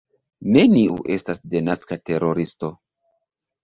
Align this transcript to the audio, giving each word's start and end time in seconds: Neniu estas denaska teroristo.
Neniu 0.55 0.95
estas 1.17 1.43
denaska 1.53 2.01
teroristo. 2.09 2.77